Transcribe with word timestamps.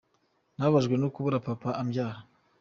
Nababajwe 0.55 0.95
no 0.97 1.07
kubura 1.13 1.43
Papa 1.47 1.69
umbyara. 1.81 2.19